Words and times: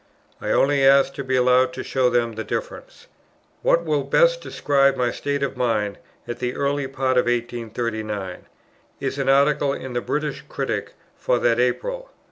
I 0.41 0.49
only 0.49 0.83
asked 0.83 1.13
to 1.17 1.23
be 1.23 1.35
allowed 1.35 1.73
to 1.73 1.83
show 1.83 2.09
them 2.09 2.33
the 2.33 2.43
difference. 2.43 3.05
What 3.61 3.85
will 3.85 4.03
best 4.03 4.41
describe 4.41 4.95
my 4.97 5.11
state 5.11 5.43
of 5.43 5.55
mind 5.55 5.99
at 6.27 6.39
the 6.39 6.55
early 6.55 6.87
part 6.87 7.19
of 7.19 7.25
1839, 7.25 8.47
is 8.99 9.19
an 9.19 9.29
Article 9.29 9.73
in 9.73 9.93
the 9.93 10.01
British 10.01 10.41
Critic 10.49 10.93
for 11.15 11.37
that 11.37 11.59
April. 11.59 12.09